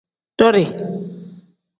[0.39, 0.63] Duuri.